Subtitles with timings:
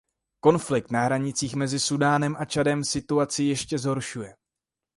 [0.39, 4.35] Konflikt na hranicích mezi Súdánem a Čadem situaci ještě zhoršuje.